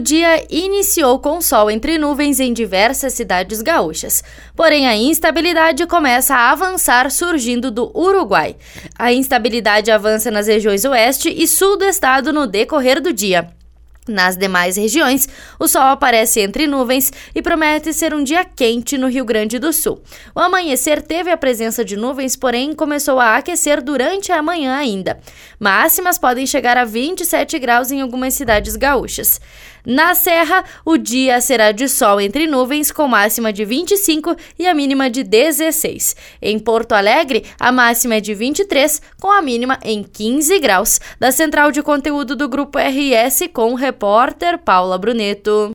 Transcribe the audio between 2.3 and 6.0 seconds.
em diversas cidades gaúchas. Porém, a instabilidade